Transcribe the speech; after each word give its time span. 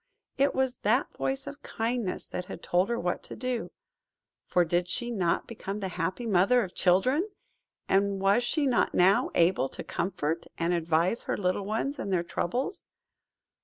It 0.35 0.55
was 0.55 0.79
that 0.79 1.15
voice 1.15 1.45
of 1.45 1.61
Kindness 1.61 2.27
that 2.29 2.45
had 2.45 2.63
told 2.63 2.89
her 2.89 2.99
what 2.99 3.21
to 3.21 3.35
do. 3.35 3.69
For 4.47 4.65
did 4.65 4.87
she 4.87 5.11
not 5.11 5.45
become 5.47 5.79
the 5.79 5.89
happy 5.89 6.25
mother 6.25 6.63
of 6.63 6.73
children? 6.73 7.23
And 7.87 8.19
was 8.19 8.43
she 8.43 8.65
not 8.65 8.95
now 8.95 9.29
able 9.35 9.69
to 9.69 9.83
comfort 9.83 10.47
and 10.57 10.73
advise 10.73 11.25
her 11.25 11.37
little 11.37 11.65
ones 11.65 11.99
in 11.99 12.09
their 12.09 12.23
troubles? 12.23 12.87